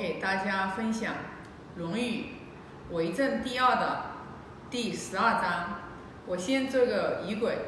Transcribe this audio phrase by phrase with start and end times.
[0.00, 1.12] 给大家分享
[1.76, 2.24] 《论语·
[2.94, 4.04] 为政第二》的
[4.70, 5.78] 第十二章。
[6.26, 7.58] 我先做个仪轨，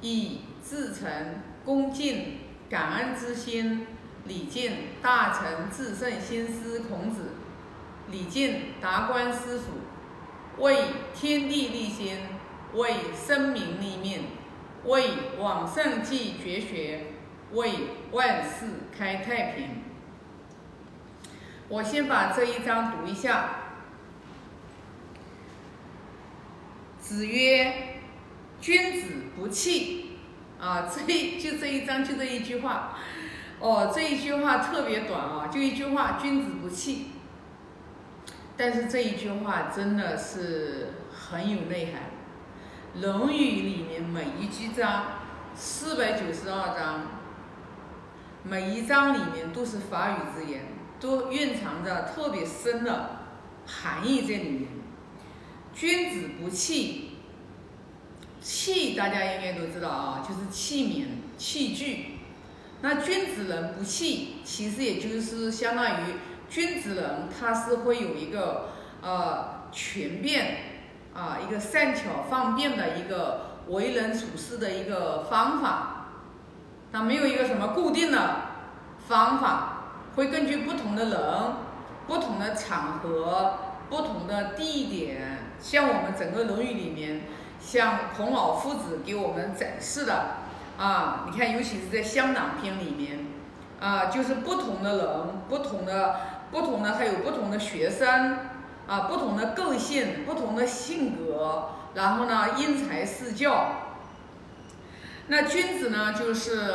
[0.00, 1.08] 以至诚、
[1.64, 3.86] 恭敬、感恩之心
[4.24, 7.34] 礼敬大成至圣先师孔子，
[8.10, 10.76] 礼敬达观师傅，为
[11.14, 12.18] 天地立心，
[12.74, 14.24] 为生民立命，
[14.86, 17.12] 为往圣继绝学，
[17.52, 17.70] 为
[18.10, 18.66] 万世
[18.98, 19.84] 开太平。
[21.70, 23.50] 我先把这一章读一下。
[27.00, 28.02] 子曰
[28.60, 29.06] ：“君子
[29.36, 30.18] 不器。”
[30.60, 31.00] 啊，这
[31.38, 32.98] 就这一章就这一句话。
[33.60, 37.12] 哦，这一句话特别短啊，就一句话：“君子不器。”
[38.58, 42.02] 但是这一句话真的是很有内涵。
[43.00, 45.04] 《论语》里面每一句章，
[45.54, 47.06] 四百九十二章，
[48.42, 50.62] 每一章里面都是法语之言，
[51.00, 53.20] 都蕴藏着特别深的
[53.66, 54.68] 含义在里面。
[55.72, 57.12] 君子不器，
[58.40, 61.06] 器大家应该都知道啊，就是器皿、
[61.38, 62.18] 器具。
[62.82, 66.14] 那君子人不器，其实也就是相当于
[66.48, 68.70] 君子人，他是会有一个
[69.00, 70.56] 呃全变
[71.14, 75.96] 啊，一个善巧方便的一个为人处事的一个方法。
[76.92, 78.36] 他没有一个什么固定的
[79.06, 79.79] 方法，
[80.16, 81.20] 会根据不同的人、
[82.06, 83.58] 不同的场合、
[83.88, 85.38] 不同的地点。
[85.60, 87.22] 像我们整个《论语》里面，
[87.60, 90.36] 像孔老夫子给我们展示的
[90.78, 93.26] 啊，你看，尤其是在乡党篇里面
[93.78, 95.06] 啊，就是不同的人、
[95.48, 96.16] 不同的、
[96.50, 98.38] 不同的，还有不同的学生
[98.86, 103.72] 啊，不同的个性、不同的性格，然后呢，因材施教。
[105.28, 106.72] 那君子呢，就是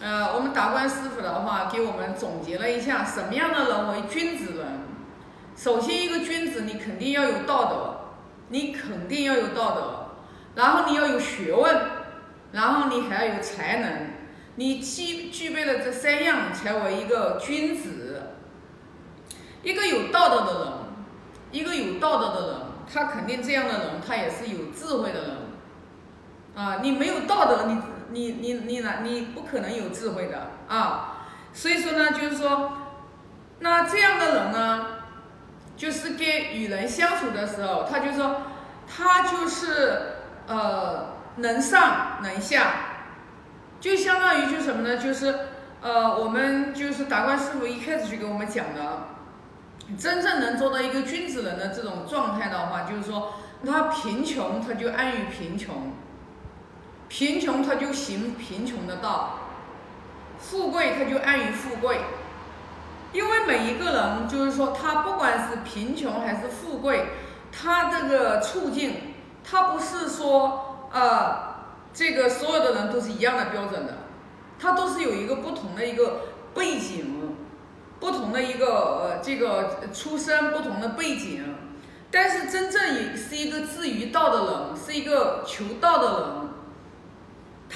[0.00, 4.66] 呃，我们达观师傅的话，给我们总结了一下，什么样的人为君子人？
[5.56, 7.92] 首先，一个君子，你肯定要有道德。
[8.48, 10.10] 你肯定要有道德，
[10.54, 11.80] 然后你要有学问，
[12.52, 13.90] 然后你还要有才能，
[14.54, 18.22] 你具具备了这三样，才为一个君子。
[19.64, 20.72] 一个有道德的人，
[21.50, 22.56] 一个有道德的人，
[22.94, 25.30] 他肯定这样的人，他也是有智慧的人。
[26.54, 27.82] 啊，你没有道德，你
[28.16, 31.12] 你你你哪你不可能有智慧的啊。
[31.52, 32.72] 所以说呢，就是说，
[33.60, 34.86] 那这样的人呢？
[35.76, 38.42] 就是跟与人相处的时候，他就说，
[38.86, 40.16] 他就是
[40.46, 42.66] 呃能上能下，
[43.78, 44.96] 就相当于就什么呢？
[44.96, 45.38] 就是
[45.82, 49.08] 呃我们就是达观师傅一开始就给我们讲的，
[49.98, 53.34] 真正能做到一个君子人的这种状态的话，就是说
[53.66, 55.92] 他贫穷他就安于贫穷，
[57.08, 59.38] 贫穷他就行贫穷的道，
[60.38, 62.00] 富贵他就安于富贵。
[63.12, 67.06] 因为每一个人，就是说，他不管是贫穷还是富贵，
[67.50, 73.98] 他这个处境，他不是说，呃，这个所有的人都是一样的标准的，
[74.58, 76.20] 他都是有一个不同的一个
[76.52, 77.36] 背景，
[78.00, 81.54] 不同的一个呃这个出身不同的背景，
[82.10, 86.48] 但是真正也是一个至于道的人，是一个求道的人，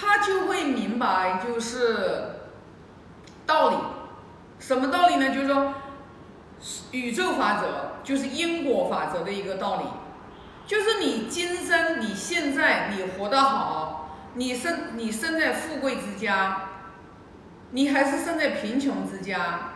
[0.01, 2.31] 他就会明白就是
[3.45, 3.77] 道理。
[4.59, 5.35] 什么道理呢？
[5.35, 5.75] 就是说，
[6.91, 9.83] 宇宙法则就是因果法则的一个道理，
[10.67, 16.63] 就是你今生你现在你活得好，你生你生在富贵之家，
[17.71, 19.73] 你还是生在贫穷之家，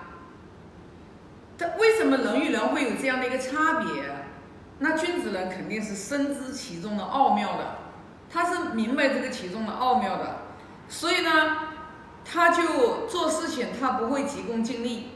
[1.57, 3.89] 他为什么人与人会有这样的一个差别？
[4.81, 7.79] 那君子人肯定是深知其中的奥妙的，
[8.35, 10.39] 他是明白这个其中的奥妙的，
[10.89, 11.31] 所以呢。
[12.27, 15.11] 他就做事情，他不会急功近利，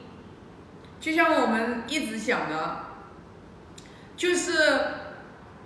[1.00, 2.80] 就像我们一直讲的，
[4.14, 4.78] 就是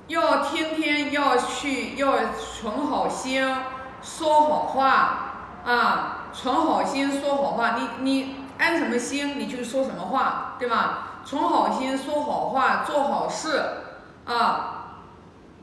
[0.06, 3.44] 要天天要去要存好心，
[4.00, 5.32] 说好话
[5.64, 11.22] 啊，存好心说好话，你你安什么心，你就说什么话，对吧？
[11.24, 13.60] 存好心说好话，做好事
[14.26, 15.00] 啊，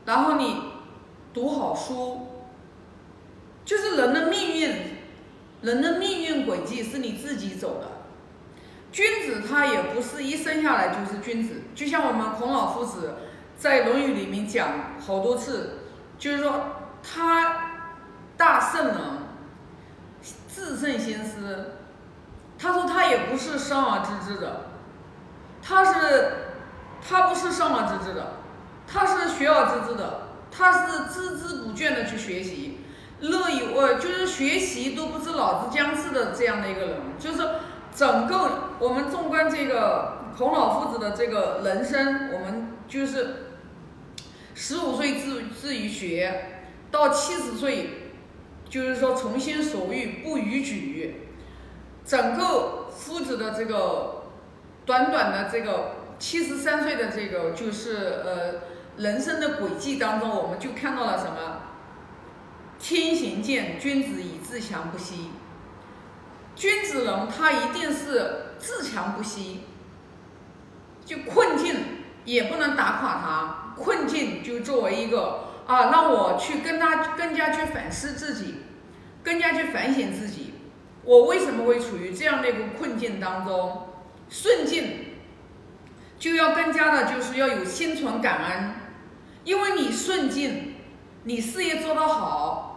[0.04, 0.69] 然后你
[1.32, 2.26] 读好书，
[3.64, 5.00] 就是人的命运。
[5.62, 7.86] 人的命运轨迹是你自己走的，
[8.90, 13.16] 君子他也不是一生下来就是君子，就像我们孔老夫子
[13.58, 15.80] 在《论语》里面讲好多次，
[16.18, 16.62] 就是说
[17.02, 17.72] 他
[18.38, 18.96] 大圣人，
[20.48, 21.72] 至圣先师，
[22.58, 24.62] 他说他也不是生而知之的，
[25.62, 26.32] 他是
[27.06, 28.32] 他不是生而知之的，
[28.86, 30.28] 他是学而知之的，
[30.60, 32.80] 他是孜孜不倦的去学习。
[33.20, 37.38] 乐于我就是学习都不知老子将至的这样的一个人，就是
[37.94, 43.36] 整个我们纵观这个孔老夫子的这个人生，我们就是
[44.54, 48.12] 十五岁自自于学，到七十岁，
[48.68, 51.28] 就是说从心所欲不逾矩，
[52.06, 54.22] 整个夫子的这个
[54.86, 58.60] 短短的这个七十三岁的这个就是呃
[59.00, 61.62] 人生的轨迹当中，我们就看到了什么？
[62.78, 65.30] 天行健，君子以自强不息。
[66.54, 69.62] 君子人他一定是自强不息，
[71.06, 71.76] 就困境
[72.26, 78.56] 也不能打垮他，困境就作为一个啊，让我去跟他更加去反思自己，
[79.24, 80.52] 更加去反省自己，
[81.04, 83.86] 我为什么会处于这样的一个困境当中？
[84.28, 85.06] 顺境
[86.18, 88.74] 就要更加的，就是要有心存感恩，
[89.50, 90.76] 因为你顺境，
[91.24, 92.68] 你事业做得好。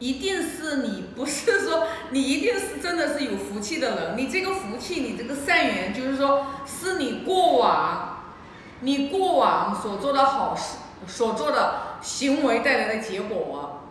[0.00, 8.24] 一定是你不是说 你一定是真的是有福气的人，你这个福气，你这个善缘，就是说是你过往，
[8.80, 13.82] 你过往所做的好事，所做的行为带来的结果。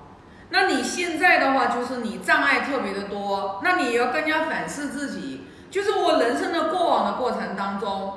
[0.49, 8.13] 那你现在的话，就是你障碍特别的多，那你要更加反思自己，就是我人生的过往的过程当中，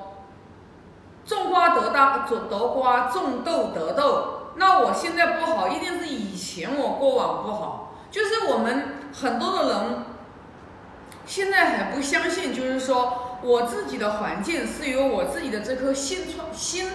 [1.29, 4.53] 种瓜得大，种得瓜，种豆得豆。
[4.57, 7.95] 那我现在不好，一定是以前我过往不好。
[8.11, 10.05] 就是我们很多的人
[11.27, 16.91] 现在还不相信，就是说我自己的环境是由我自己的这颗心创心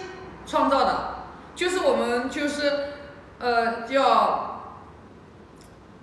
[0.47, 1.09] 创造的。
[1.55, 2.85] 就是我们就是
[3.37, 4.63] 呃叫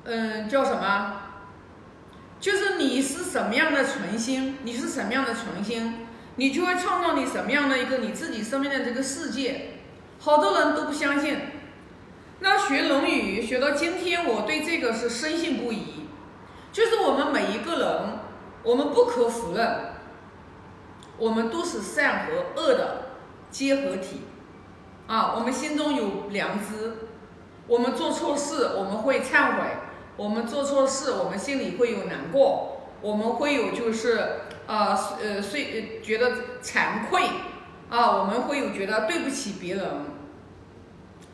[0.05, 1.17] 嗯叫什么？
[2.38, 6.06] 就是你是什么样的存心，你是什么样的存心，
[6.37, 9.73] 你就会创造你什么样的一个你自己生命的这个世界。
[10.19, 11.38] 好多人都不相信，
[12.41, 16.06] 那学《论语》学到今天，我对这个是深信不疑。
[16.73, 18.19] 就是我们每一个人，
[18.62, 19.94] 我们不可否认，
[21.19, 23.06] 我们都是善和恶的
[23.50, 24.23] 结合体。
[25.06, 27.09] 啊，我们心中有良知，
[27.67, 29.62] 我们做错事我们会忏悔，
[30.17, 37.23] 我们做错事我们心里会有难过，我们会有就是呃呃睡觉得惭愧。
[37.91, 39.85] 啊，我们会有觉得对不起别人，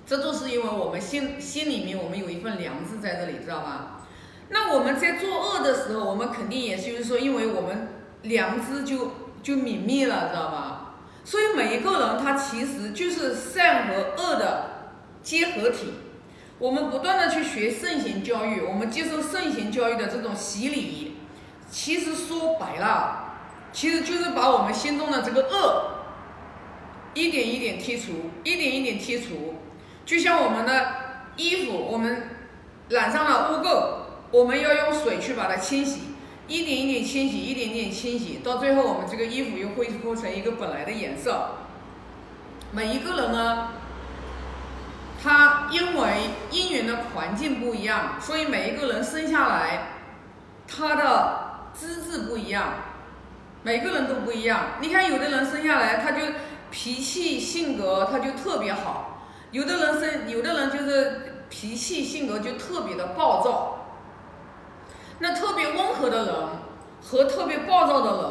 [0.06, 4.00] 这都是因为我们心心里面我们有一份良知在这里，知道吧？
[4.48, 7.88] 那我们在作恶的时候，我们肯定也就是说，因为我们
[8.22, 9.12] 良知就
[9.42, 10.94] 就泯灭了，知道吧？
[11.24, 15.92] 所以每一个人他其实就是善和恶的结合体。
[16.58, 21.18] 我们不断的去学圣贤教育，我们接受圣贤教育的这种洗礼，
[21.70, 23.25] 其实说白了，
[23.76, 25.90] 其实就是把我们心中的这个恶。
[27.12, 29.56] 一点一点剔除，一点一点剔除，
[30.06, 30.94] 就像我们的
[31.36, 32.22] 衣服，我们
[32.88, 36.14] 染上了污垢，我们要用水去把它清洗，
[36.48, 41.50] 一点一点清洗，一点点清洗，到最后我们这个衣服又恢复成一个本来的颜色。
[42.72, 43.68] 每一个人呢，
[45.22, 49.88] 他因为因缘的环境不一样，所以每一个人生下来，
[50.66, 52.74] 他的资质不一样，
[53.66, 54.76] 每个人都不一样。
[54.80, 56.20] 你看，有的人生下来他就。
[56.68, 59.22] 脾气性格他就特别好，
[59.52, 63.86] 有的人是有的人就是脾气性格就特别的暴躁。
[65.20, 66.34] 那特别温和的人
[67.00, 68.30] 和特别暴躁的人，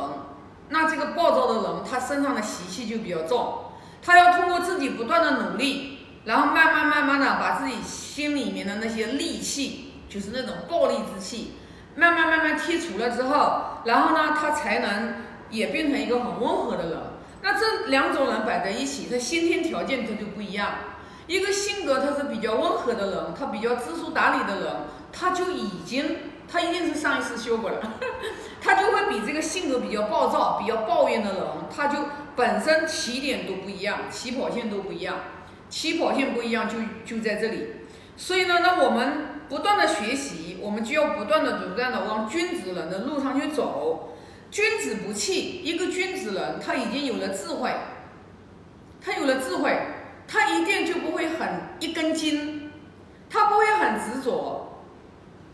[0.70, 3.72] 那这个暴躁的人他身上的习气就比较重，
[4.04, 11.54] 他要通过自己不断的努力，然后慢慢慢慢的把自己心里面的那些戾气，就是那种暴力之气，
[11.96, 17.00] 慢慢慢慢剔除了之后，然后呢，他才能也变成一个很温和的人。
[17.42, 20.70] 那这两种人摆在一起，他先天条件他就不一样。
[21.28, 24.74] 一个性格他是比较温和的人，他比较知书达理的人，
[25.12, 27.82] 他就已经他一定是上一次修过了，
[28.62, 31.44] 他就会比这个性格比较暴躁、比较抱怨的人，
[31.76, 31.98] 他就
[32.36, 35.18] 本身起点都不一样，起跑线都不一样，
[35.70, 37.68] 起跑线不一样就就在这里。
[38.18, 44.12] 所以呢，那我们不断的学习，我们就要不断的、不断的往君子人的路上去走。
[44.56, 47.70] 君子不器，一个君子人，他已经有了智慧，
[49.02, 49.78] 他有了智慧，
[50.30, 51.46] 他一定就不会很
[51.82, 52.72] 一根筋，
[53.30, 54.82] 他不会很执着。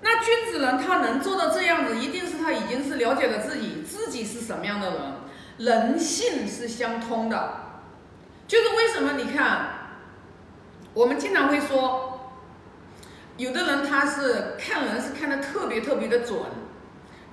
[0.01, 4.99] 那君子人他能做到这样子，一定是他已经是了解了自己，自己是什么样的人，
[5.57, 7.53] 人性是相通的。
[8.47, 9.67] 就是为什么你看，
[10.93, 12.35] 我们经常会说，
[13.37, 16.37] 有的人他是看人是看的特别特别的准。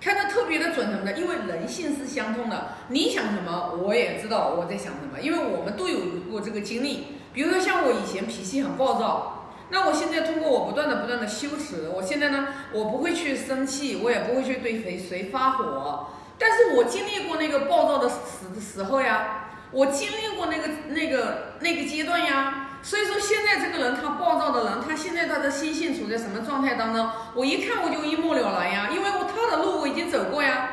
[0.00, 2.68] 看得特别的准什么的，因为人性是相通的。
[2.88, 5.98] 你想什么，我也知道我在想什么，因为我们都有
[6.30, 7.18] 过这个经历。
[7.32, 16.06] 比如说像我以前脾气很暴躁，那我现在通过我不断的不断的修持，我现在呢，我不会去生气，我也不会去对谁谁发火，
[16.38, 22.64] 但是我经历过那个暴躁的时时候呀，我经历过那个那个那个阶段呀。
[22.80, 27.10] 所以说现在这个人他到的人，他现在他的心性处在什么状态当中？
[27.34, 30.68] 我一看我就一目了然呀，因为我他的路我已经走过呀，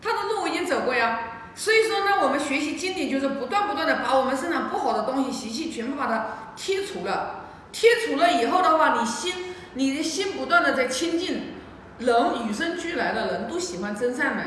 [0.00, 1.20] 他的路我已经走过呀。
[1.54, 11.56] 所以说呢，我们学习经典就是不断不断的把我们身上不好的东西习气全部把它剔除了，剔除了以后的话，你心你的心不断的在清净。
[11.98, 14.42] 人与生俱来的人都喜欢真善美，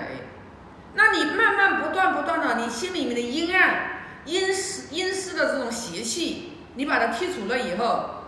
[0.94, 8.19] 那你慢慢不断不断的，你心里面的阴暗、阴湿、阴湿的这种邪气，你把它剔除了以后，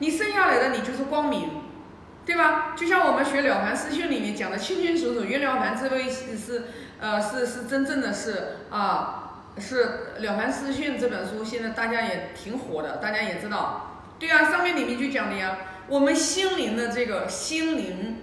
[0.00, 1.62] 你剩下来的你就是光明，
[2.26, 2.74] 对吧？
[2.76, 6.64] 就像我们学《了凡四训》里面讲的清清楚楚，袁了凡这位是
[7.00, 18.16] 呃是是真正的是啊是《了凡四训》这本书，现在大家也挺火的，大家也知道，对啊，上面里面就讲的呀，我们心灵的这个心灵。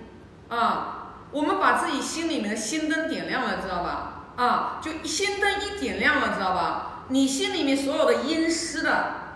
[0.50, 4.32] 啊，我们把自己心里面的心灯点亮了，知道吧？
[4.38, 7.04] 啊，就心灯一点亮了，知道吧？
[7.10, 9.27] 你心里面所有的阴湿的、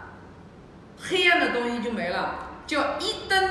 [1.01, 3.50] 黑暗的东西就没了，叫一灯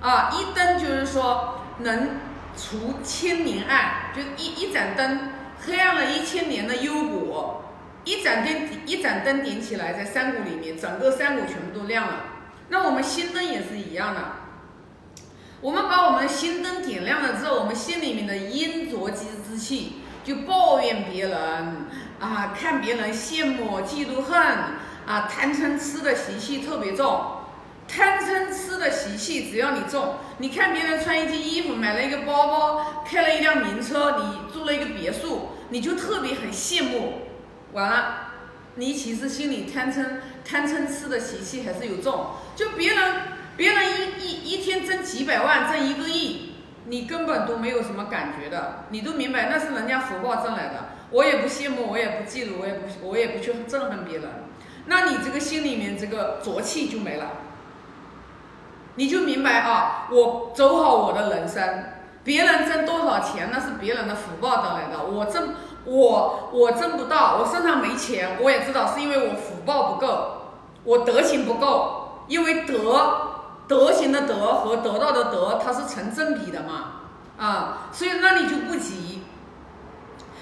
[0.00, 2.10] 啊，一灯就是说能
[2.56, 7.62] 除千年暗，就一一盏灯黑暗了一千年的幽谷，
[8.04, 12.24] 一盏灯一盏灯点起来，在山谷里面，整个山谷全部都亮了。
[12.68, 14.20] 那我们心灯也是一样的。
[15.60, 21.36] 我们把我们的心灯点亮了之后，我们心里面的阴浊积之气，就抱怨别人
[22.18, 24.40] 啊，看别人羡慕、嫉妒、恨
[25.10, 27.38] 啊，贪嗔痴的习气特别重。
[27.88, 37.22] 贪嗔痴的习气，只要你重，你看别人穿一件衣服，买了一个包包，开了一辆名车，你住了一个别墅，你就特别很羡慕。
[37.72, 38.34] 完了，
[38.76, 43.14] 你其实心里贪嗔贪嗔痴的习气还是有重，就别人。
[43.56, 43.82] 别人
[44.20, 46.54] 一一一天挣几百万，挣一个亿，
[46.86, 50.90] 你根本都没有什么感觉的，你都明白那是人家福报挣来的。
[51.10, 54.30] 我也不羡慕，我也不嫉妒，我也不我也不去憎恨别人。
[54.90, 57.28] 那你这个心里面这个浊气就没了，
[58.96, 61.84] 你就明白啊，我走好我的人生。
[62.24, 65.04] 别人挣多少钱，那是别人的福报得来的。
[65.04, 65.54] 我挣
[65.84, 70.42] 我我挣不到，我身上没钱，我也知道是因为我福报不够，
[70.82, 73.28] 我德行不够，因为德。
[73.70, 77.02] 德行的德和得到的德，它是成正比的嘛，
[77.38, 79.22] 啊，所以那你就不急，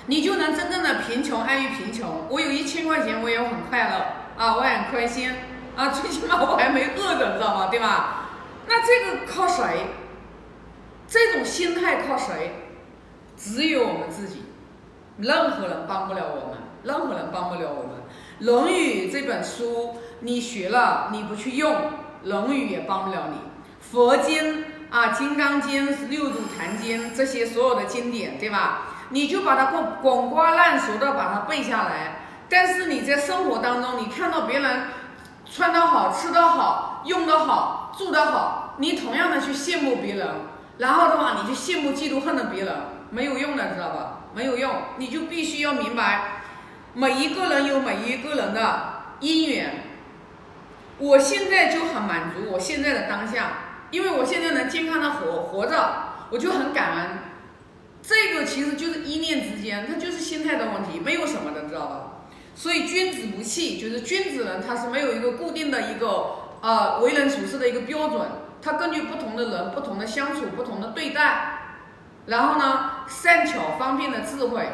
[0.06, 2.22] 你就能真正的贫穷安于贫穷。
[2.30, 4.06] 我有一千块钱，我也很快乐
[4.38, 5.34] 啊，我很开心
[5.76, 7.66] 啊，最起码我还没饿着，知道吗？
[7.70, 8.26] 对吧？
[8.68, 9.88] 那这个靠谁？
[11.08, 12.70] 这种心态靠谁？
[13.36, 14.44] 只有我们自己，
[15.18, 17.96] 任何人帮不了我们，任何人帮不了我们。
[18.46, 21.74] 《论语》这本书，你学了，你不去用。
[22.22, 23.38] 《论语》也帮不了你，
[23.80, 28.82] 佛经啊，《金刚经》、《六祖坛经》这些所有的经典，对吧？
[29.10, 32.17] 你就把它滚滚瓜烂熟的把它背下来。
[32.48, 34.88] 但是你在生活当中，你看到别人
[35.44, 40.28] 穿得好、吃得好、用得好、住得好，你同样的去羡慕别人，
[40.78, 42.74] 然后的话，你就羡慕、嫉妒、恨的别人，
[43.10, 44.20] 没有用的，知道吧？
[44.34, 46.42] 没有用，你就必须要明白，
[46.94, 49.84] 每一个人有每一个人的因缘。
[50.98, 53.52] 我现在就很满足，我现在的当下，
[53.90, 55.76] 因为我现在能健康的活活着，
[56.30, 57.18] 我就很感恩。
[58.02, 62.07] 这个其实就是一念之间，它就是心态的问题，没有什么的，知道吧？
[62.58, 68.20] 所以君子不器，就是君子人他是没有一个固定的一个呃为人处事的一个标准，
[68.60, 71.60] 他根据不同的人、不同的相处、不同的对待，
[72.26, 74.66] 然后呢善巧方便的智慧，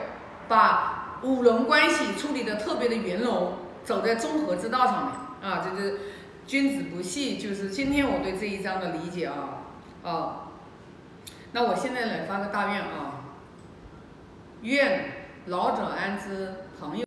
[0.49, 3.53] 把五伦关系处理的特别的圆融，
[3.85, 5.13] 走在中和之道上
[5.43, 5.99] 面啊，这是。
[6.47, 9.65] 君子不器，就是今天我对这一章的理解啊，
[10.03, 10.51] 啊，
[11.53, 13.25] 那我现在来发个大愿啊，
[14.61, 15.05] 愿
[15.47, 17.03] 老者安之，朋友。